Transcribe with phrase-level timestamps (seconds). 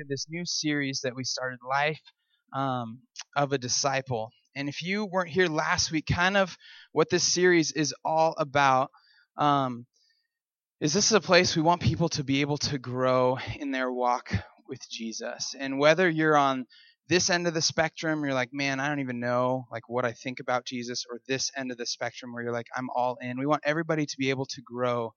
[0.00, 2.00] of this new series that we started, Life
[2.52, 3.00] um,
[3.36, 4.30] of a Disciple.
[4.54, 6.56] And if you weren't here last week, kind of
[6.92, 8.90] what this series is all about
[9.36, 9.86] um,
[10.80, 13.92] is this is a place we want people to be able to grow in their
[13.92, 14.32] walk
[14.68, 15.54] with Jesus.
[15.58, 16.66] And whether you're on
[17.08, 20.12] this end of the spectrum, you're like, man, I don't even know like what I
[20.12, 23.38] think about Jesus, or this end of the spectrum where you're like, I'm all in.
[23.38, 25.14] We want everybody to be able to grow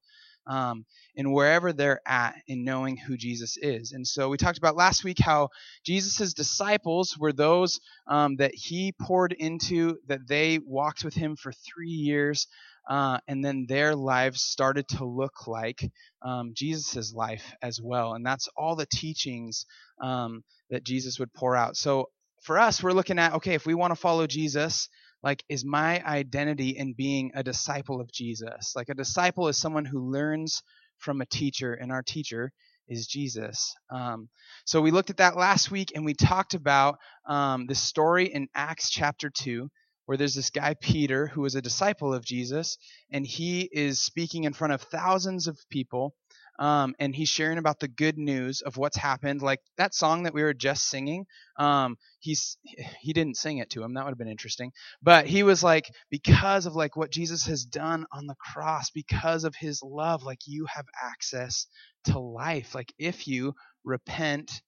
[0.48, 0.86] um,
[1.16, 3.92] and wherever they're at in knowing who Jesus is.
[3.92, 5.50] And so we talked about last week how
[5.86, 11.52] Jesus' disciples were those um, that he poured into, that they walked with him for
[11.52, 12.48] three years.
[12.90, 15.92] Uh, and then their lives started to look like
[16.24, 18.14] um, Jesus' life as well.
[18.14, 19.66] And that's all the teachings
[20.02, 21.78] um, that Jesus would pour out.
[21.78, 22.10] So
[22.42, 24.90] for us, we're looking at okay, if we want to follow Jesus,
[25.24, 28.74] like is my identity in being a disciple of Jesus.
[28.76, 30.62] Like a disciple is someone who learns
[30.98, 32.52] from a teacher, and our teacher
[32.88, 33.74] is Jesus.
[33.90, 34.30] Um,
[34.66, 38.48] so we looked at that last week, and we talked about um, the story in
[38.56, 39.70] Acts chapter two,
[40.06, 42.78] where there's this guy Peter who is a disciple of Jesus,
[43.12, 46.14] and he is speaking in front of thousands of people.
[46.60, 49.42] Um, and he's sharing about the good news of what's happened.
[49.42, 51.26] Like that song that we were just singing,
[51.58, 52.58] um, he's
[53.02, 53.94] he didn't sing it to him.
[53.96, 54.72] That would have been interesting.
[55.02, 59.44] But he was like, because of like what Jesus has done on the cross, because
[59.44, 61.68] of his love, like you have access
[62.06, 62.76] to life.
[62.76, 64.62] Like if you repent,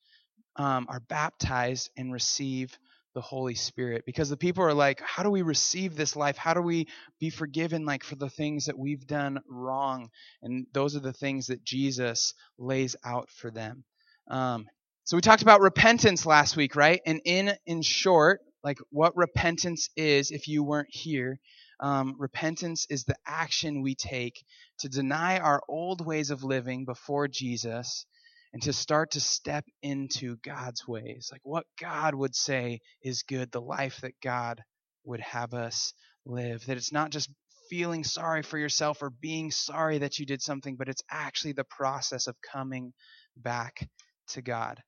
[0.55, 2.77] um, are baptized, and receive
[3.13, 6.37] the Holy Spirit because the people are like, how do we receive this life?
[6.37, 6.87] How do we
[7.19, 10.09] be forgiven like for the things that we've done wrong?
[10.41, 13.83] And those are the things that Jesus lays out for them.
[14.29, 14.67] Um,
[15.03, 17.01] so we talked about repentance last week, right?
[17.05, 21.39] And in in short, like what repentance is, if you weren't here,
[21.81, 24.43] um, repentance is the action we take
[24.79, 28.05] to deny our old ways of living before Jesus
[28.53, 33.51] and to start to step into God's ways, like what God would say is good,
[33.51, 34.61] the life that God
[35.05, 35.93] would have us
[36.25, 36.65] live.
[36.67, 37.29] That it's not just
[37.69, 41.63] feeling sorry for yourself or being sorry that you did something, but it's actually the
[41.63, 42.93] process of coming
[43.35, 43.89] back
[44.29, 44.81] to God.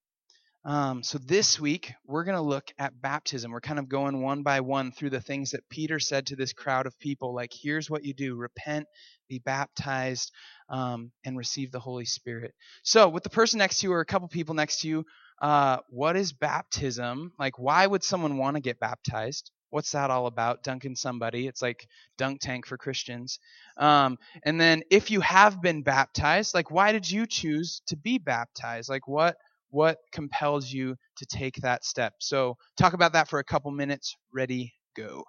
[0.66, 3.52] Um, so this week, we're going to look at baptism.
[3.52, 6.54] We're kind of going one by one through the things that Peter said to this
[6.54, 8.88] crowd of people like, here's what you do repent,
[9.30, 10.32] be baptized,
[10.68, 12.56] um, and receive the Holy Spirit.
[12.82, 15.06] So, with the person next to you or a couple people next to you,
[15.40, 17.34] uh, what is baptism?
[17.38, 19.52] Like, why would someone want to get baptized?
[19.70, 20.64] What's that all about?
[20.64, 21.46] Dunking somebody.
[21.46, 21.88] It's like
[22.18, 23.38] dunk tank for Christians.
[23.78, 28.18] Um, and then, if you have been baptized, like, why did you choose to be
[28.18, 28.90] baptized?
[28.90, 29.38] Like, what
[29.70, 32.14] what compels you to take that step?
[32.20, 34.16] So, talk about that for a couple minutes.
[34.34, 35.24] Ready, go.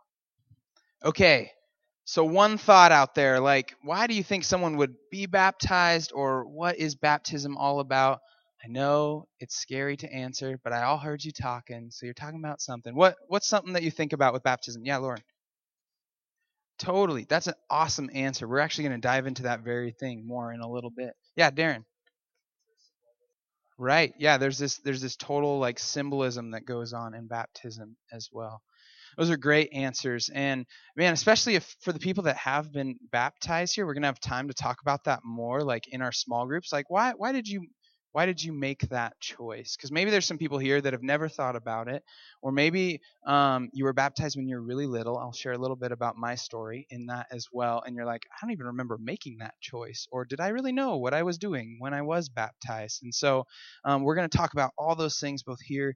[1.04, 1.52] Okay,
[2.04, 6.46] so one thought out there, like, why do you think someone would be baptized, or
[6.46, 8.20] what is baptism all about?
[8.64, 12.40] I know it's scary to answer, but I all heard you talking, so you're talking
[12.40, 12.94] about something.
[12.94, 14.84] What what's something that you think about with baptism?
[14.84, 15.22] Yeah, Lauren.
[16.78, 17.24] Totally.
[17.28, 18.46] That's an awesome answer.
[18.46, 21.14] We're actually going to dive into that very thing more in a little bit.
[21.34, 21.84] Yeah, Darren.
[23.78, 24.14] Right.
[24.18, 28.62] Yeah, there's this there's this total like symbolism that goes on in baptism as well.
[29.18, 30.30] Those are great answers.
[30.34, 30.66] And
[30.96, 34.20] man, especially if for the people that have been baptized here, we're going to have
[34.20, 36.72] time to talk about that more like in our small groups.
[36.72, 37.66] Like why why did you
[38.16, 39.76] why did you make that choice?
[39.76, 42.02] Because maybe there's some people here that have never thought about it,
[42.40, 45.18] or maybe um, you were baptized when you were really little.
[45.18, 47.82] I'll share a little bit about my story in that as well.
[47.84, 50.96] And you're like, I don't even remember making that choice, or did I really know
[50.96, 53.02] what I was doing when I was baptized?
[53.02, 53.44] And so
[53.84, 55.94] um, we're going to talk about all those things both here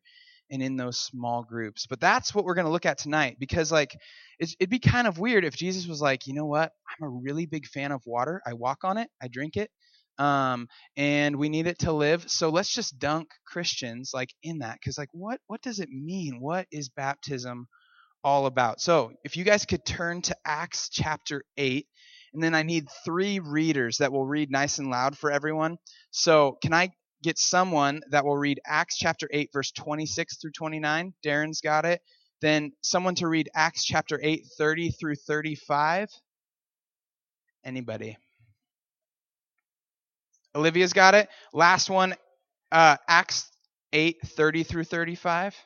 [0.51, 1.87] and in those small groups.
[1.87, 3.97] But that's what we're going to look at tonight because, like,
[4.39, 6.73] it'd be kind of weird if Jesus was like, you know what?
[6.91, 8.43] I'm a really big fan of water.
[8.47, 9.71] I walk on it, I drink it,
[10.21, 12.31] um, and we need it to live.
[12.31, 16.41] So let's just dunk Christians like in that because like what what does it mean?
[16.41, 17.67] What is baptism
[18.23, 18.81] all about?
[18.81, 21.87] So if you guys could turn to Acts chapter eight,
[22.35, 25.79] and then I need three readers that will read nice and loud for everyone.
[26.11, 26.91] So can I
[27.23, 31.15] get someone that will read Acts chapter 8 verse 26 through 29?
[31.25, 32.03] Darren's got it.
[32.43, 36.09] Then someone to read Acts chapter 8 30 through 35.
[37.65, 38.17] Anybody?
[40.55, 41.29] Olivia's got it.
[41.53, 42.15] Last one,
[42.73, 43.51] uh, Acts
[43.93, 45.57] 8, 30 through 35.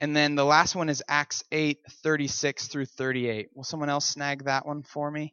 [0.00, 3.48] And then the last one is Acts 8, 36 through 38.
[3.54, 5.32] Will someone else snag that one for me?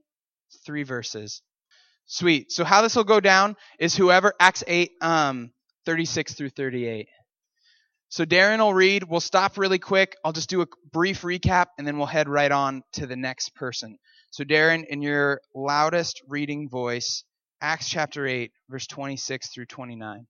[0.65, 1.41] Three verses.
[2.05, 2.51] Sweet.
[2.51, 5.51] So how this will go down is whoever, Acts 8, um,
[5.85, 7.07] 36 through 38.
[8.09, 9.05] So Darren will read.
[9.05, 10.17] We'll stop really quick.
[10.23, 13.55] I'll just do a brief recap and then we'll head right on to the next
[13.55, 13.97] person.
[14.31, 17.23] So Darren, in your loudest reading voice,
[17.61, 20.25] Acts chapter 8, verse 26 through 29.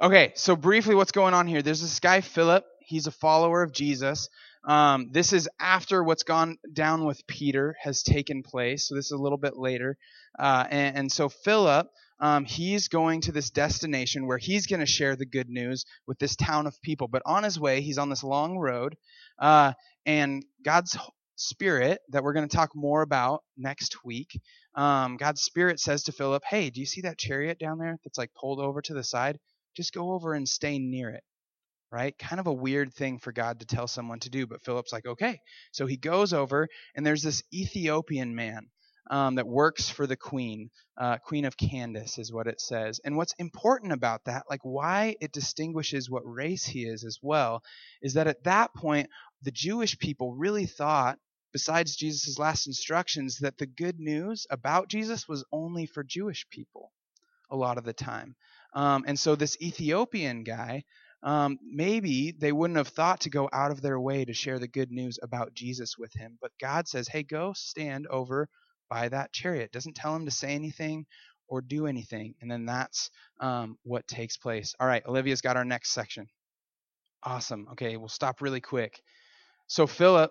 [0.00, 1.60] Okay, so briefly, what's going on here?
[1.60, 2.64] There's this guy, Philip.
[2.80, 4.28] He's a follower of Jesus.
[4.64, 8.86] Um, this is after what's gone down with Peter has taken place.
[8.86, 9.96] So this is a little bit later.
[10.38, 11.88] Uh, and, and, so Philip,
[12.20, 16.18] um, he's going to this destination where he's going to share the good news with
[16.18, 17.08] this town of people.
[17.08, 18.96] But on his way, he's on this long road.
[19.38, 19.72] Uh,
[20.06, 20.96] and God's
[21.40, 24.40] Spirit, that we're going to talk more about next week,
[24.74, 28.18] um, God's Spirit says to Philip, Hey, do you see that chariot down there that's
[28.18, 29.38] like pulled over to the side?
[29.76, 31.22] Just go over and stay near it
[31.90, 32.18] right?
[32.18, 35.06] Kind of a weird thing for God to tell someone to do, but Philip's like,
[35.06, 35.40] okay.
[35.72, 38.68] So he goes over, and there's this Ethiopian man
[39.10, 40.70] um, that works for the queen.
[40.96, 43.00] Uh, queen of Candace is what it says.
[43.04, 47.62] And what's important about that, like why it distinguishes what race he is as well,
[48.02, 49.08] is that at that point,
[49.42, 51.18] the Jewish people really thought,
[51.52, 56.92] besides Jesus' last instructions, that the good news about Jesus was only for Jewish people
[57.50, 58.36] a lot of the time.
[58.74, 60.84] Um, and so this Ethiopian guy
[61.22, 64.68] um, maybe they wouldn't have thought to go out of their way to share the
[64.68, 66.38] good news about Jesus with him.
[66.40, 68.48] But God says, hey, go stand over
[68.88, 69.72] by that chariot.
[69.72, 71.06] Doesn't tell him to say anything
[71.48, 72.34] or do anything.
[72.40, 73.10] And then that's
[73.40, 74.74] um, what takes place.
[74.78, 76.28] All right, Olivia's got our next section.
[77.24, 77.66] Awesome.
[77.72, 79.00] Okay, we'll stop really quick.
[79.66, 80.30] So Philip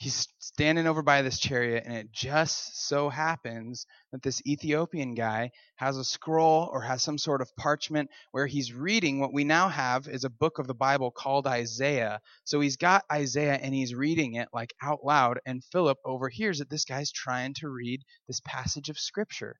[0.00, 5.50] he's standing over by this chariot, and it just so happens that this Ethiopian guy
[5.76, 9.68] has a scroll or has some sort of parchment where he's reading what we now
[9.68, 12.20] have is a book of the Bible called Isaiah.
[12.44, 16.70] So he's got Isaiah and he's reading it like out loud, and Philip overhears that
[16.70, 19.56] this guy's trying to read this passage of scripture.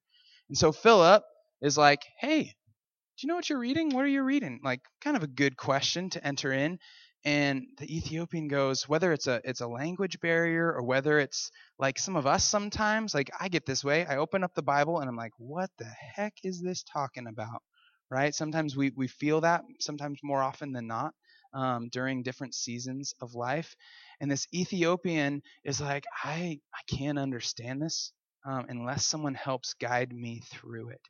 [0.48, 1.22] And so Philip
[1.60, 3.90] is like, hey, do you know what you're reading?
[3.90, 4.60] What are you reading?
[4.64, 6.78] Like, kind of a good question to enter in
[7.24, 11.98] and the Ethiopian goes whether it's a it's a language barrier or whether it's like
[11.98, 15.08] some of us sometimes like I get this way I open up the Bible and
[15.08, 15.84] I'm like what the
[16.14, 17.62] heck is this talking about?
[18.10, 18.34] Right?
[18.34, 21.14] Sometimes we we feel that sometimes more often than not
[21.52, 23.74] um, during different seasons of life
[24.20, 28.12] and this Ethiopian is like I I can't understand this
[28.46, 31.02] um, unless someone helps guide me through it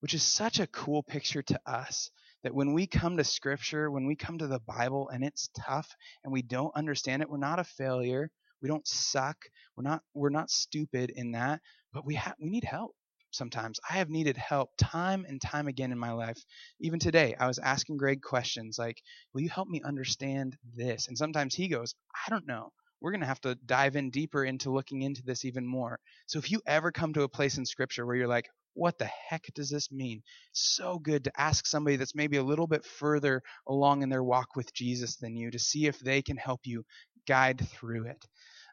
[0.00, 2.10] which is such a cool picture to us
[2.42, 5.88] that when we come to Scripture, when we come to the Bible and it's tough
[6.24, 8.30] and we don't understand it, we're not a failure.
[8.62, 9.36] We don't suck.
[9.76, 11.60] We're not we're not stupid in that,
[11.92, 12.94] but we have we need help
[13.30, 13.78] sometimes.
[13.88, 16.38] I have needed help time and time again in my life.
[16.80, 19.00] Even today, I was asking Greg questions like,
[19.32, 21.94] "Will you help me understand this?" And sometimes he goes,
[22.26, 25.44] "I don't know." We're going to have to dive in deeper into looking into this
[25.44, 26.00] even more.
[26.26, 29.08] So if you ever come to a place in scripture where you're like, what the
[29.28, 30.22] heck does this mean?
[30.52, 34.56] So good to ask somebody that's maybe a little bit further along in their walk
[34.56, 36.84] with Jesus than you to see if they can help you
[37.26, 38.24] guide through it.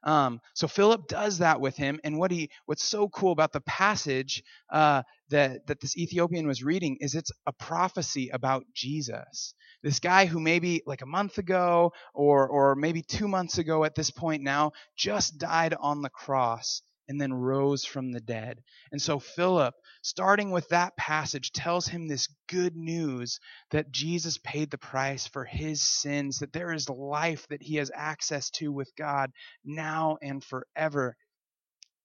[0.03, 3.62] Um, so Philip does that with him, and what he what's so cool about the
[3.62, 9.56] passage uh, that that this Ethiopian was reading is it's a prophecy about Jesus.
[9.81, 13.95] This guy who maybe like a month ago or or maybe two months ago at
[13.95, 18.62] this point now just died on the cross and then rose from the dead.
[18.92, 23.40] And so Philip, starting with that passage, tells him this good news
[23.72, 27.92] that Jesus paid the price for his sins, that there is life that he has
[27.94, 29.31] access to with God
[29.63, 31.16] now and forever.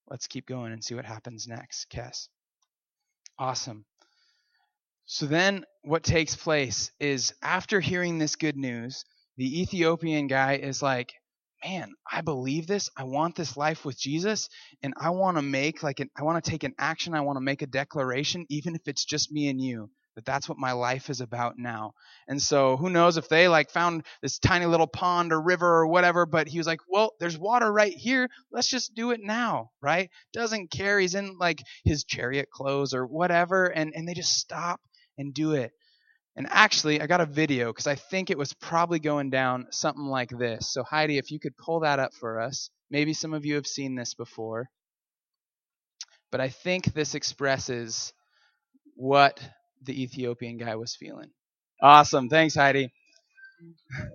[0.09, 2.29] Let's keep going and see what happens next, Kess.
[3.39, 3.85] Awesome.
[5.07, 9.05] So then what takes place is after hearing this good news,
[9.37, 11.15] the Ethiopian guy is like,
[11.65, 12.91] man, I believe this.
[12.97, 14.49] I want this life with Jesus,
[14.83, 17.15] and I want to make like an, I want to take an action.
[17.15, 19.91] I want to make a declaration, even if it's just me and you.
[20.17, 21.93] That that's what my life is about now.
[22.27, 25.87] And so who knows if they like found this tiny little pond or river or
[25.87, 28.29] whatever, but he was like, well, there's water right here.
[28.51, 30.11] Let's just do it now, right?
[30.33, 30.99] Doesn't care.
[30.99, 34.81] He's in like his chariot clothes or whatever, and and they just stop
[35.17, 35.71] and do it.
[36.37, 40.07] And actually, I got a video because I think it was probably going down something
[40.07, 40.73] like this.
[40.73, 42.71] So, Heidi, if you could pull that up for us.
[42.91, 44.69] Maybe some of you have seen this before.
[46.33, 48.13] But I think this expresses
[48.95, 49.41] what
[49.83, 51.31] the Ethiopian guy was feeling.
[51.83, 52.29] Awesome.
[52.29, 52.93] Thanks, Heidi.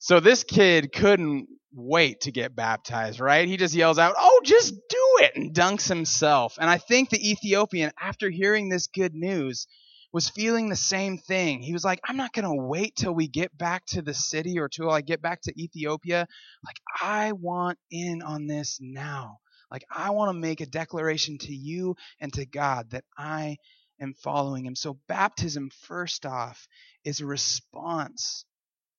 [0.00, 3.48] So, this kid couldn't wait to get baptized, right?
[3.48, 6.56] He just yells out, Oh, just do it, and dunks himself.
[6.60, 9.66] And I think the Ethiopian, after hearing this good news,
[10.14, 11.60] was feeling the same thing.
[11.60, 14.60] He was like, I'm not going to wait till we get back to the city
[14.60, 16.28] or till I get back to Ethiopia.
[16.64, 19.38] Like, I want in on this now.
[19.72, 23.56] Like, I want to make a declaration to you and to God that I
[24.00, 24.76] am following Him.
[24.76, 26.68] So, baptism, first off,
[27.04, 28.44] is a response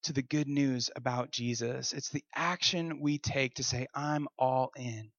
[0.04, 1.94] to the good news about Jesus.
[1.94, 5.12] It's the action we take to say, I'm all in.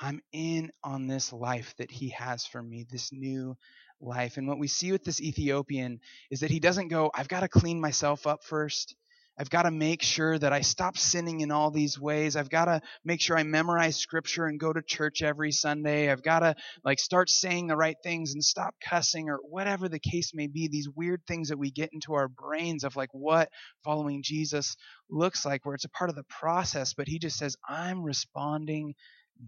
[0.00, 3.56] I'm in on this life that He has for me, this new
[4.00, 4.36] life.
[4.36, 6.00] And what we see with this Ethiopian
[6.30, 8.94] is that he doesn't go, I've got to clean myself up first.
[9.40, 12.34] I've got to make sure that I stop sinning in all these ways.
[12.34, 16.10] I've got to make sure I memorize scripture and go to church every Sunday.
[16.10, 20.00] I've got to like start saying the right things and stop cussing or whatever the
[20.00, 20.66] case may be.
[20.66, 23.48] These weird things that we get into our brains of like what
[23.84, 24.74] following Jesus
[25.08, 28.94] looks like where it's a part of the process, but he just says, "I'm responding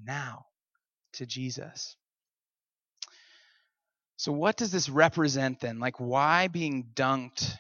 [0.05, 0.45] now
[1.15, 1.97] to Jesus."
[4.21, 5.81] So what does this represent then?
[5.81, 7.55] Like why being dunked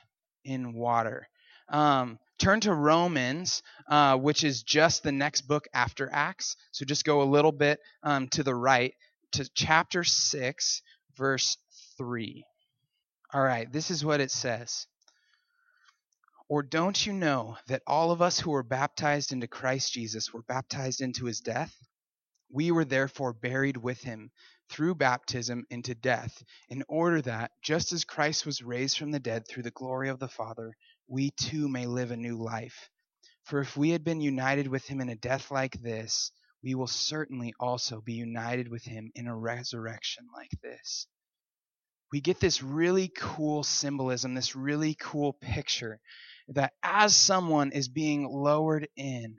[0.44, 1.26] in water?
[1.70, 6.56] Um, turn to Romans, uh, which is just the next book after Acts.
[6.72, 8.92] So just go a little bit um, to the right
[9.32, 10.82] to chapter 6,
[11.16, 11.56] verse
[11.96, 12.44] 3.
[13.32, 14.86] All right, this is what it says.
[16.46, 20.42] Or don't you know that all of us who were baptized into Christ Jesus were
[20.42, 21.74] baptized into his death?
[22.52, 24.30] We were therefore buried with him
[24.70, 29.46] through baptism into death, in order that, just as Christ was raised from the dead
[29.46, 30.72] through the glory of the Father,
[31.08, 32.88] we too may live a new life.
[33.44, 36.30] For if we had been united with him in a death like this,
[36.62, 41.06] we will certainly also be united with him in a resurrection like this.
[42.12, 46.00] We get this really cool symbolism, this really cool picture
[46.48, 49.36] that as someone is being lowered in,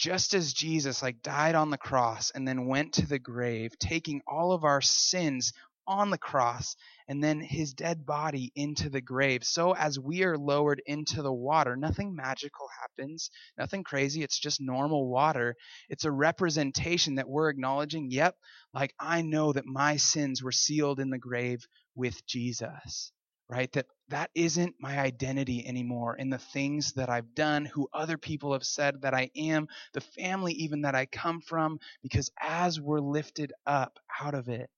[0.00, 4.22] just as Jesus like died on the cross and then went to the grave, taking
[4.26, 5.52] all of our sins
[5.86, 6.74] on the cross
[7.06, 9.44] and then his dead body into the grave.
[9.44, 13.28] So as we are lowered into the water, nothing magical happens,
[13.58, 14.22] nothing crazy.
[14.22, 15.54] It's just normal water.
[15.90, 18.36] It's a representation that we're acknowledging, yep,
[18.72, 23.12] like I know that my sins were sealed in the grave with Jesus.
[23.50, 23.72] Right?
[23.72, 28.52] That that isn't my identity anymore in the things that I've done, who other people
[28.52, 33.00] have said that I am, the family even that I come from, because as we're
[33.00, 34.70] lifted up out of it,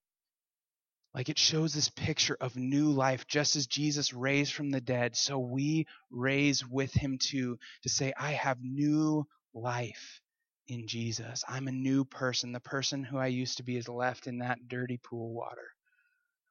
[1.13, 5.15] like it shows this picture of new life, just as Jesus raised from the dead,
[5.15, 10.19] so we raise with him too, to say, I have new life
[10.67, 11.43] in Jesus.
[11.47, 12.51] I'm a new person.
[12.51, 15.69] The person who I used to be is left in that dirty pool water.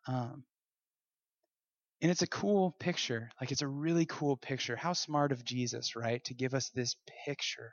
[0.07, 0.45] Um,
[2.03, 3.31] and it's a cool picture.
[3.41, 4.75] Like it's a really cool picture.
[4.75, 6.23] How smart of Jesus, right?
[6.25, 7.73] To give us this picture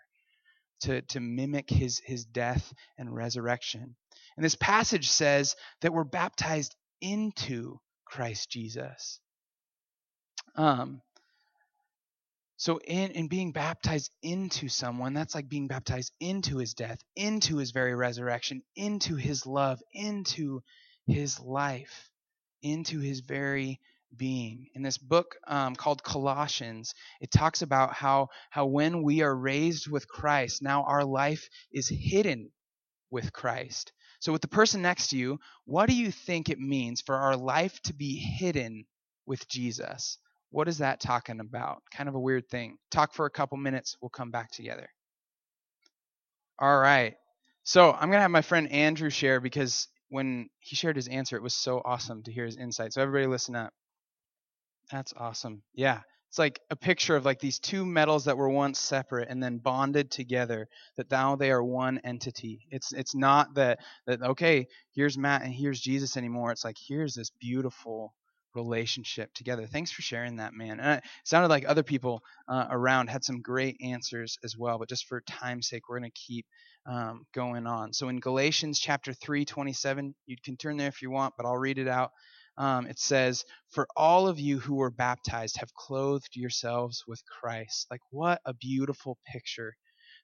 [0.81, 3.95] to, to mimic his, his death and resurrection.
[4.37, 9.19] And this passage says that we're baptized into Christ Jesus.
[10.55, 11.01] Um,
[12.57, 17.57] so in, in being baptized into someone, that's like being baptized into his death, into
[17.57, 20.61] his very resurrection, into his love, into
[21.07, 22.11] his life,
[22.61, 23.79] into his very
[24.15, 24.67] being.
[24.75, 29.87] In this book um, called Colossians, it talks about how how when we are raised
[29.89, 32.51] with Christ, now our life is hidden
[33.11, 33.91] with Christ.
[34.19, 37.37] So, with the person next to you, what do you think it means for our
[37.37, 38.85] life to be hidden
[39.25, 40.17] with Jesus?
[40.51, 41.83] What is that talking about?
[41.91, 42.77] Kind of a weird thing.
[42.91, 43.95] Talk for a couple minutes.
[44.01, 44.89] We'll come back together.
[46.59, 47.15] All right.
[47.63, 51.37] So, I'm going to have my friend Andrew share because when he shared his answer,
[51.37, 52.93] it was so awesome to hear his insight.
[52.93, 53.73] So, everybody listen up.
[54.91, 55.61] That's awesome.
[55.73, 56.01] Yeah.
[56.29, 59.57] It's like a picture of like these two metals that were once separate and then
[59.57, 62.67] bonded together that now they are one entity.
[62.69, 66.51] It's it's not that that okay, here's Matt and here's Jesus anymore.
[66.51, 68.13] It's like here's this beautiful
[68.53, 69.65] relationship together.
[69.65, 70.79] Thanks for sharing that, man.
[70.79, 74.89] And it sounded like other people uh, around had some great answers as well, but
[74.89, 76.45] just for time's sake, we're going to keep
[76.85, 77.93] um, going on.
[77.93, 81.57] So in Galatians chapter 3, 27, you can turn there if you want, but I'll
[81.57, 82.11] read it out
[82.59, 87.87] um, it says, For all of you who were baptized have clothed yourselves with Christ.
[87.89, 89.75] Like, what a beautiful picture.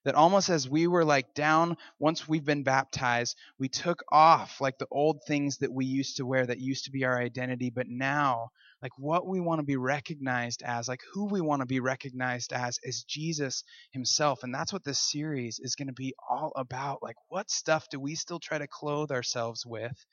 [0.03, 4.77] That almost as we were like down, once we've been baptized, we took off like
[4.77, 7.87] the old things that we used to wear that used to be our identity, but
[7.87, 8.49] now,
[8.83, 12.53] like what we want to be recognized as, like who we want to be recognized
[12.53, 13.63] as, is Jesus
[13.93, 14.43] Himself.
[14.43, 17.01] And that's what this series is going to be all about.
[17.01, 20.05] Like, what stuff do we still try to clothe ourselves with?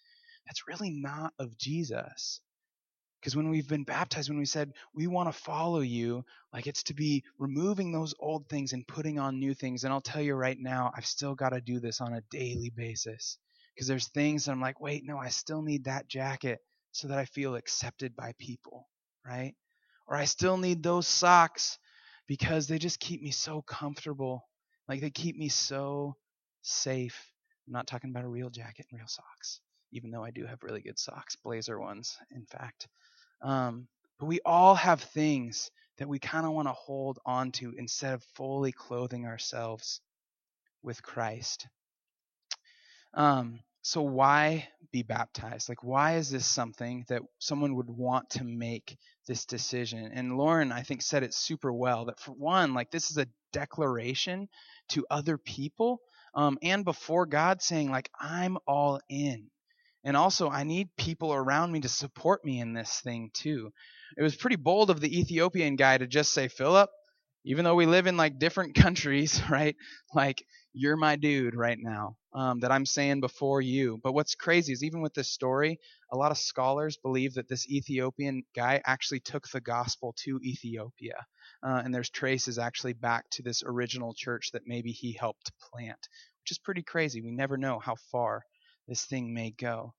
[0.46, 2.40] That's really not of Jesus.
[3.20, 6.82] Because when we've been baptized, when we said we want to follow you, like it's
[6.84, 9.84] to be removing those old things and putting on new things.
[9.84, 12.70] And I'll tell you right now, I've still got to do this on a daily
[12.70, 13.38] basis.
[13.74, 16.58] Because there's things that I'm like, wait, no, I still need that jacket
[16.90, 18.88] so that I feel accepted by people,
[19.24, 19.54] right?
[20.08, 21.78] Or I still need those socks
[22.26, 24.48] because they just keep me so comfortable.
[24.88, 26.16] Like they keep me so
[26.62, 27.32] safe.
[27.66, 29.60] I'm not talking about a real jacket and real socks
[29.92, 32.88] even though I do have really good socks, blazer ones, in fact.
[33.42, 37.74] Um, but we all have things that we kind of want to hold on to
[37.76, 40.00] instead of fully clothing ourselves
[40.82, 41.66] with Christ.
[43.14, 45.68] Um, so why be baptized?
[45.68, 48.96] Like, why is this something that someone would want to make
[49.26, 50.10] this decision?
[50.14, 53.26] And Lauren, I think, said it super well that for one, like, this is a
[53.52, 54.48] declaration
[54.90, 56.00] to other people
[56.34, 59.50] um, and before God saying, like, I'm all in.
[60.04, 63.70] And also, I need people around me to support me in this thing too.
[64.16, 66.90] It was pretty bold of the Ethiopian guy to just say, Philip,
[67.44, 69.76] even though we live in like different countries, right?
[70.14, 70.44] Like,
[70.74, 74.00] you're my dude right now um, that I'm saying before you.
[74.02, 75.78] But what's crazy is even with this story,
[76.10, 81.26] a lot of scholars believe that this Ethiopian guy actually took the gospel to Ethiopia.
[81.62, 86.08] Uh, and there's traces actually back to this original church that maybe he helped plant,
[86.42, 87.20] which is pretty crazy.
[87.20, 88.42] We never know how far
[88.88, 89.94] this thing may go.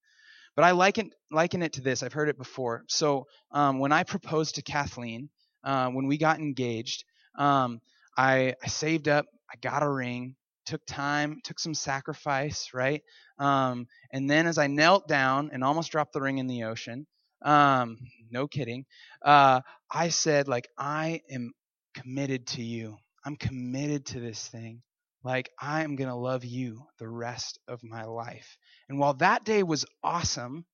[0.55, 2.03] But I liken, liken it to this.
[2.03, 2.83] I've heard it before.
[2.87, 5.29] So um, when I proposed to Kathleen,
[5.63, 7.05] uh, when we got engaged,
[7.37, 7.81] um,
[8.17, 10.35] I, I saved up, I got a ring,
[10.65, 13.01] took time, took some sacrifice, right?
[13.39, 17.07] Um, and then as I knelt down and almost dropped the ring in the ocean,
[17.41, 17.97] um,
[18.29, 18.85] no kidding,
[19.23, 19.61] uh,
[19.91, 21.51] I said, like, I am
[21.95, 22.97] committed to you.
[23.25, 24.81] I'm committed to this thing.
[25.23, 28.57] Like, I am going to love you the rest of my life.
[28.89, 30.65] And while that day was awesome,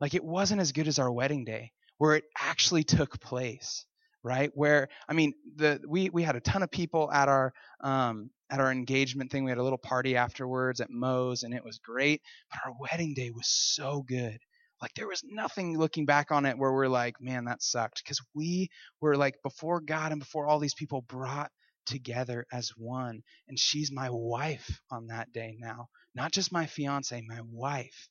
[0.00, 3.84] like, it wasn't as good as our wedding day, where it actually took place
[4.26, 4.50] right?
[4.54, 8.58] Where I mean, the we we had a ton of people at our um, at
[8.60, 9.44] our engagement thing.
[9.44, 12.20] We had a little party afterwards at Moe's, and it was great.
[12.50, 14.38] But our wedding day was so good.
[14.82, 18.20] Like there was nothing looking back on it where we're like, man, that sucked, because
[18.34, 18.68] we
[19.00, 21.50] were like before God and before all these people brought
[21.86, 23.22] together as one.
[23.48, 28.08] And she's my wife on that day now, not just my fiance, my wife.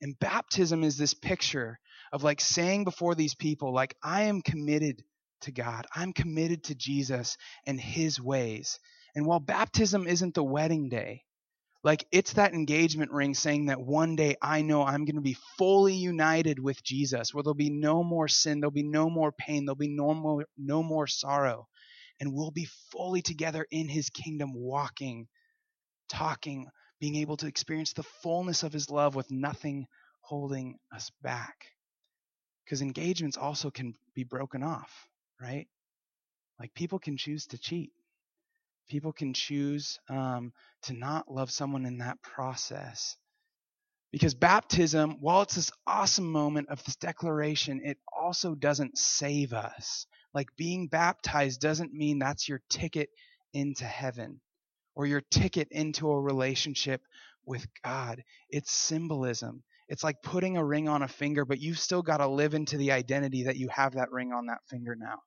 [0.00, 1.78] And baptism is this picture
[2.12, 5.02] of like saying before these people, like, I am committed
[5.42, 5.86] to God.
[5.94, 8.78] I'm committed to Jesus and his ways.
[9.14, 11.24] And while baptism isn't the wedding day,
[11.84, 15.36] like it's that engagement ring saying that one day I know I'm going to be
[15.56, 19.64] fully united with Jesus, where there'll be no more sin, there'll be no more pain,
[19.64, 21.68] there'll be no more, no more sorrow.
[22.20, 25.28] And we'll be fully together in his kingdom, walking,
[26.08, 26.66] talking,
[27.00, 29.86] being able to experience the fullness of his love with nothing
[30.20, 31.56] holding us back.
[32.64, 35.08] Because engagements also can be broken off
[35.40, 35.66] right?
[36.58, 37.92] Like people can choose to cheat.
[38.88, 43.16] People can choose um, to not love someone in that process.
[44.12, 50.06] Because baptism, while it's this awesome moment of this declaration, it also doesn't save us.
[50.34, 53.08] Like being baptized doesn't mean that's your ticket
[53.54, 54.40] into heaven
[54.94, 57.00] or your ticket into a relationship
[57.46, 58.22] with God.
[58.50, 59.62] It's symbolism.
[59.88, 62.76] It's like putting a ring on a finger, but you've still got to live into
[62.76, 65.22] the identity that you have that ring on that finger now.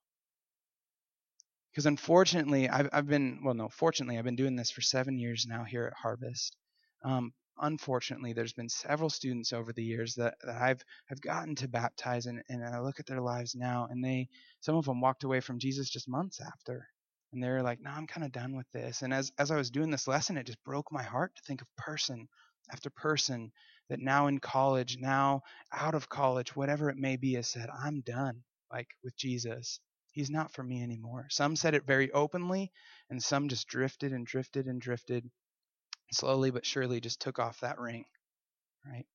[1.72, 5.46] Because unfortunately, I've, I've been, well, no, fortunately, I've been doing this for seven years
[5.48, 6.56] now here at Harvest.
[7.04, 11.68] Um, unfortunately, there's been several students over the years that, that I've have gotten to
[11.68, 14.28] baptize, and, and I look at their lives now, and they,
[14.60, 16.88] some of them walked away from Jesus just months after.
[17.32, 19.02] And they're like, no, I'm kind of done with this.
[19.02, 21.62] And as, as I was doing this lesson, it just broke my heart to think
[21.62, 22.28] of person
[22.70, 23.52] after person
[23.88, 28.00] that now in college, now out of college, whatever it may be, has said, I'm
[28.02, 29.80] done, like with Jesus.
[30.12, 31.26] He's not for me anymore.
[31.30, 32.70] Some said it very openly,
[33.08, 35.30] and some just drifted and drifted and drifted.
[36.12, 38.04] Slowly but surely just took off that ring,
[38.86, 39.06] right?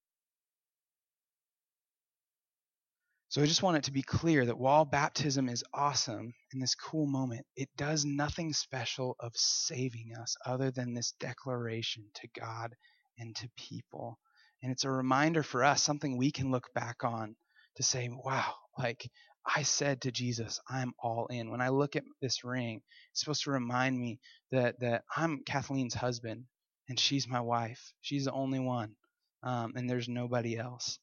[3.30, 6.76] So I just want it to be clear that while baptism is awesome in this
[6.76, 12.74] cool moment, it does nothing special of saving us other than this declaration to God
[13.20, 14.18] and to people.
[14.64, 17.36] And it's a reminder for us, something we can look back on
[17.76, 19.08] to say, wow, like
[19.46, 21.52] I said to Jesus, I'm all in.
[21.52, 22.82] When I look at this ring,
[23.12, 24.20] it's supposed to remind me
[24.52, 26.46] that that I'm Kathleen's husband
[26.90, 27.94] and she's my wife.
[28.02, 28.96] She's the only one,
[29.44, 31.00] um, and there's nobody else.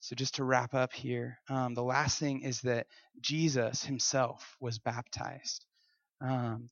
[0.00, 2.86] So just to wrap up here, um, the last thing is that
[3.20, 5.64] Jesus himself was baptized.
[6.20, 6.68] Um,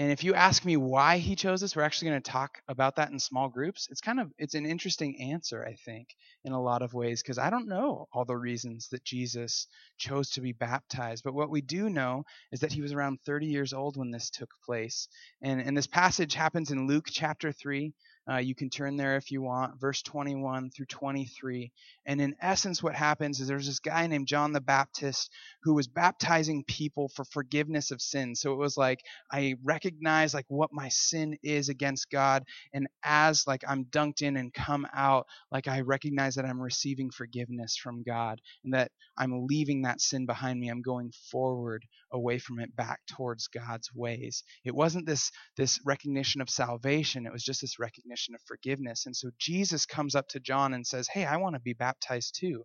[0.00, 2.96] and if you ask me why he chose this, we're actually going to talk about
[2.96, 3.86] that in small groups.
[3.90, 7.36] It's kind of it's an interesting answer, I think, in a lot of ways because
[7.36, 9.66] I don't know all the reasons that Jesus
[9.98, 11.22] chose to be baptized.
[11.22, 14.30] But what we do know is that he was around 30 years old when this
[14.30, 15.06] took place.
[15.42, 17.92] And and this passage happens in Luke chapter 3.
[18.28, 21.72] Uh, you can turn there if you want, verse 21 through 23.
[22.06, 25.30] And in essence, what happens is there's this guy named John the Baptist
[25.62, 28.40] who was baptizing people for forgiveness of sins.
[28.40, 32.44] So it was like, I recognize like what my sin is against God.
[32.72, 37.10] And as like I'm dunked in and come out, like I recognize that I'm receiving
[37.10, 40.68] forgiveness from God and that I'm leaving that sin behind me.
[40.68, 44.42] I'm going forward away from it back towards God's ways.
[44.64, 47.26] It wasn't this, this recognition of salvation.
[47.26, 49.06] It was just this recognition of forgiveness.
[49.06, 52.36] And so Jesus comes up to John and says, Hey, I want to be baptized
[52.38, 52.64] too.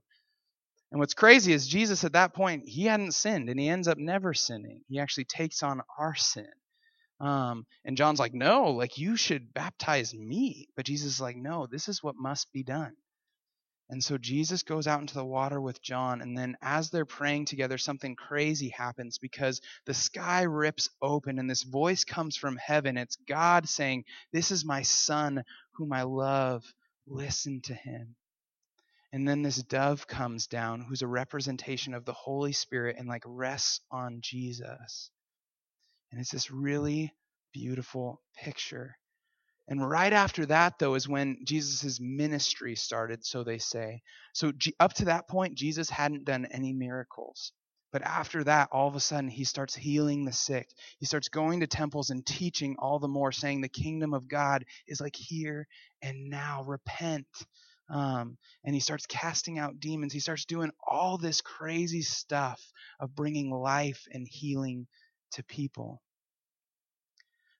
[0.91, 3.97] And what's crazy is Jesus at that point, he hadn't sinned and he ends up
[3.97, 4.81] never sinning.
[4.87, 6.47] He actually takes on our sin.
[7.19, 10.67] Um, and John's like, No, like you should baptize me.
[10.75, 12.93] But Jesus is like, No, this is what must be done.
[13.89, 17.45] And so Jesus goes out into the water with John, and then as they're praying
[17.45, 22.97] together, something crazy happens because the sky rips open and this voice comes from heaven.
[22.97, 25.43] It's God saying, This is my son
[25.73, 26.63] whom I love.
[27.05, 28.15] Listen to him.
[29.13, 33.23] And then this dove comes down, who's a representation of the Holy Spirit, and like
[33.25, 35.11] rests on Jesus.
[36.11, 37.13] And it's this really
[37.53, 38.97] beautiful picture.
[39.67, 44.01] And right after that, though, is when Jesus' ministry started, so they say.
[44.33, 47.51] So up to that point, Jesus hadn't done any miracles.
[47.91, 50.69] But after that, all of a sudden, he starts healing the sick.
[50.99, 54.65] He starts going to temples and teaching all the more, saying the kingdom of God
[54.87, 55.67] is like here
[56.01, 56.63] and now.
[56.63, 57.27] Repent.
[57.89, 60.11] Um, and he starts casting out demons.
[60.13, 62.61] He starts doing all this crazy stuff
[62.99, 64.87] of bringing life and healing
[65.33, 66.01] to people.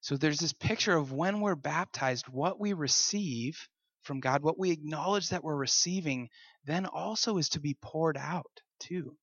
[0.06, 3.68] So there's this picture of when we're baptized, what we receive
[4.04, 6.30] from God, what we acknowledge that we're receiving,
[6.64, 9.18] then also is to be poured out too.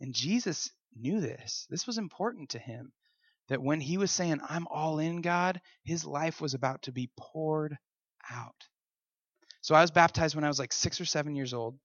[0.00, 1.66] And Jesus knew this.
[1.70, 2.92] This was important to him.
[3.48, 7.10] That when he was saying, I'm all in God, his life was about to be
[7.18, 7.76] poured
[8.30, 8.54] out.
[9.60, 11.76] So I was baptized when I was like six or seven years old.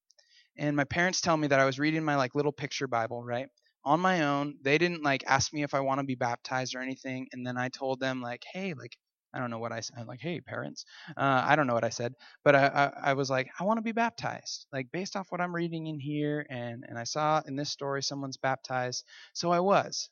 [0.55, 3.47] And my parents tell me that I was reading my like little picture Bible, right?
[3.87, 4.57] On my own.
[4.63, 7.27] They didn't like ask me if I want to be baptized or anything.
[7.33, 8.97] And then I told them like, hey, like
[9.33, 9.97] I don't know what I said.
[9.99, 10.85] I'm like, hey, parents.
[11.17, 13.77] Uh, I don't know what I said, but I, I, I was like, I want
[13.77, 17.41] to be baptized, like based off what I'm reading in here, and and I saw
[17.47, 20.09] in this story someone's baptized, so I was.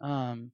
[0.00, 0.52] Um,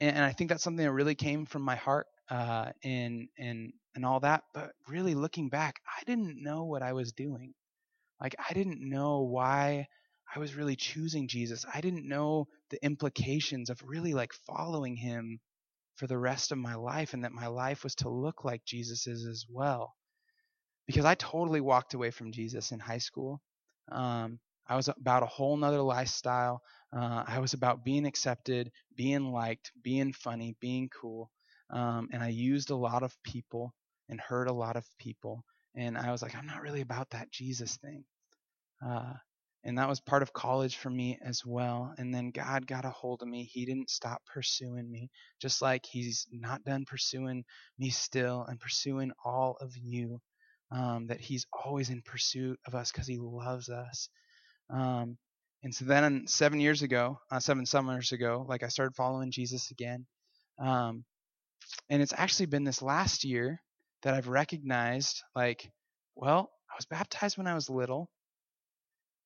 [0.00, 3.72] and, and I think that's something that really came from my heart, uh, and and
[3.94, 4.44] and all that.
[4.54, 7.54] But really looking back, I didn't know what I was doing.
[8.20, 9.88] Like I didn't know why
[10.36, 11.64] I was really choosing Jesus.
[11.72, 15.40] I didn't know the implications of really like following him
[15.94, 19.26] for the rest of my life and that my life was to look like Jesus's
[19.26, 19.94] as well.
[20.86, 23.40] Because I totally walked away from Jesus in high school.
[23.90, 26.60] Um, I was about a whole nother lifestyle.
[26.94, 31.30] Uh, I was about being accepted, being liked, being funny, being cool.
[31.70, 33.72] Um, and I used a lot of people
[34.10, 35.44] and hurt a lot of people.
[35.74, 38.04] And I was like, I'm not really about that Jesus thing.
[38.86, 39.14] Uh,
[39.66, 41.92] and that was part of college for me as well.
[41.98, 43.42] And then God got a hold of me.
[43.42, 45.10] He didn't stop pursuing me,
[45.42, 47.44] just like He's not done pursuing
[47.76, 50.20] me still and pursuing all of you.
[50.70, 54.08] Um, that He's always in pursuit of us because He loves us.
[54.70, 55.18] Um,
[55.64, 59.72] and so then seven years ago, uh, seven summers ago, like I started following Jesus
[59.72, 60.06] again.
[60.60, 61.04] Um,
[61.90, 63.60] and it's actually been this last year
[64.04, 65.68] that I've recognized, like,
[66.14, 68.08] well, I was baptized when I was little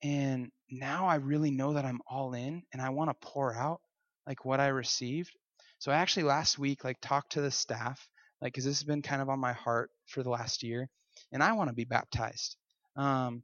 [0.02, 3.80] and now I really know that I'm all in and I want to pour out
[4.26, 5.32] like what I received.
[5.78, 8.06] So I actually last week like talked to the staff,
[8.40, 10.88] like because this has been kind of on my heart for the last year,
[11.32, 12.56] and I want to be baptized.
[12.96, 13.42] Um,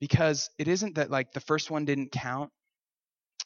[0.00, 2.50] because it isn't that like the first one didn't count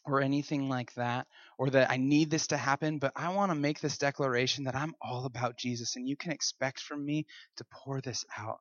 [0.04, 1.26] or anything like that,
[1.58, 4.74] or that I need this to happen, but I want to make this declaration that
[4.74, 7.24] I'm all about Jesus, and you can expect from me
[7.58, 8.58] to pour this out.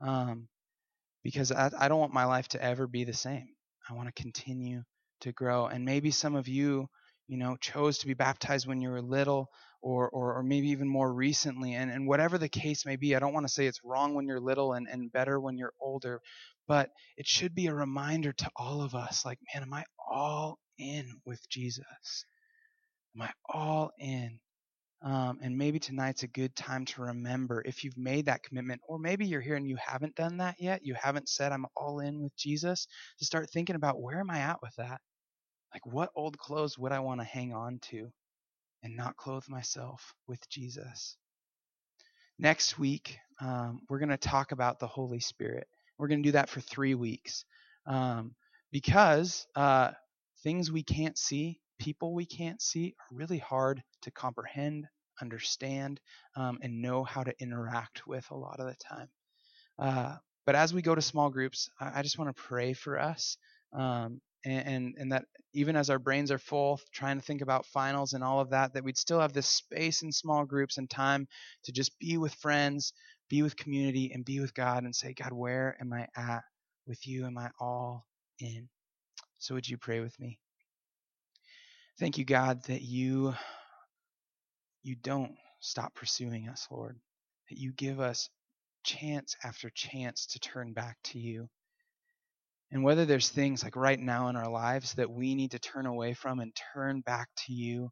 [0.00, 0.48] Um,
[1.26, 3.48] because I, I don't want my life to ever be the same.
[3.90, 4.84] I want to continue
[5.22, 5.66] to grow.
[5.66, 6.86] And maybe some of you,
[7.26, 9.48] you know, chose to be baptized when you were little
[9.82, 11.74] or, or, or maybe even more recently.
[11.74, 14.28] And, and whatever the case may be, I don't want to say it's wrong when
[14.28, 16.20] you're little and, and better when you're older,
[16.68, 20.60] but it should be a reminder to all of us like, man, am I all
[20.78, 22.24] in with Jesus?
[23.16, 24.38] Am I all in?
[25.02, 28.98] Um, and maybe tonight's a good time to remember if you've made that commitment, or
[28.98, 30.84] maybe you're here and you haven't done that yet.
[30.84, 34.38] You haven't said, I'm all in with Jesus, to start thinking about where am I
[34.38, 35.00] at with that?
[35.74, 38.10] Like, what old clothes would I want to hang on to
[38.82, 41.16] and not clothe myself with Jesus?
[42.38, 45.68] Next week, um, we're going to talk about the Holy Spirit.
[45.98, 47.44] We're going to do that for three weeks
[47.86, 48.34] um,
[48.72, 49.92] because uh,
[50.42, 54.86] things we can't see people we can't see are really hard to comprehend,
[55.20, 56.00] understand,
[56.36, 59.08] um, and know how to interact with a lot of the time.
[59.78, 62.98] Uh, but as we go to small groups, I, I just want to pray for
[62.98, 63.36] us.
[63.72, 67.66] Um, and, and, and that even as our brains are full, trying to think about
[67.66, 70.88] finals and all of that, that we'd still have this space in small groups and
[70.88, 71.26] time
[71.64, 72.92] to just be with friends,
[73.28, 76.42] be with community, and be with God and say, God, where am I at
[76.86, 77.26] with you?
[77.26, 78.06] Am I all
[78.38, 78.68] in?
[79.38, 80.38] So would you pray with me?
[81.98, 83.34] Thank you, God, that you
[84.82, 86.98] you don't stop pursuing us, Lord.
[87.50, 88.30] that you give us
[88.84, 91.48] chance after chance to turn back to you.
[92.72, 95.86] And whether there's things like right now in our lives that we need to turn
[95.86, 97.90] away from and turn back to you,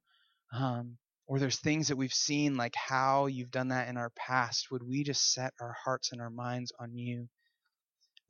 [0.53, 4.71] um, or there's things that we've seen like how you've done that in our past,
[4.71, 7.29] would we just set our hearts and our minds on you?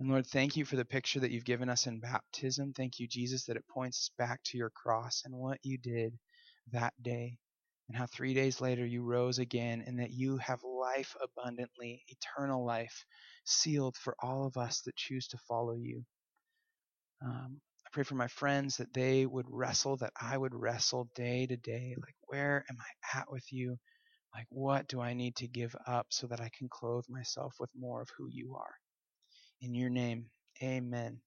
[0.01, 2.73] And Lord, thank you for the picture that you've given us in baptism.
[2.73, 6.19] Thank you, Jesus, that it points us back to your cross and what you did
[6.73, 7.39] that day,
[7.89, 12.67] and how three days later you rose again, and that you have life abundantly, eternal
[12.67, 13.05] life,
[13.45, 16.05] sealed for all of us that choose to follow you.
[17.25, 21.47] Um, I pray for my friends that they would wrestle, that I would wrestle day
[21.47, 21.95] to day.
[21.97, 23.77] Like, where am I at with you?
[24.35, 27.71] Like, what do I need to give up so that I can clothe myself with
[27.77, 28.75] more of who you are?
[29.65, 30.27] In your name,
[30.63, 31.23] amen.